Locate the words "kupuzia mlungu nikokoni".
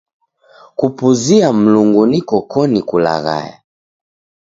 0.77-2.79